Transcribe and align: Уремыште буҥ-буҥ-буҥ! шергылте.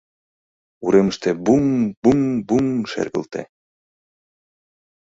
Уремыште 0.85 1.29
буҥ-буҥ-буҥ! 1.45 2.65
шергылте. 2.91 3.41